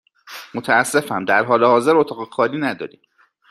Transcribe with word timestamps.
متأسفم، 0.53 1.25
در 1.25 1.43
حال 1.45 1.63
حاضر 1.63 1.95
اتاق 1.95 2.33
خالی 2.33 2.57
نداریم. 2.57 3.01